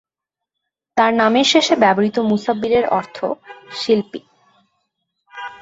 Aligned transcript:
তাঁর 0.97 1.11
নামের 1.13 1.45
শেষে 1.45 1.75
ব্যবহূত 1.75 2.15
‘মুসাববীর’ 2.29 2.73
-এর 2.75 2.85
অর্থ 2.91 3.17
শিল্পী। 3.73 4.19